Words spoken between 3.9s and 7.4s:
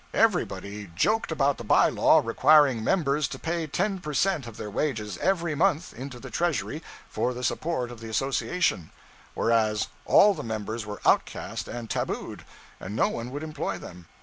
per cent. of their wages, every month, into the treasury for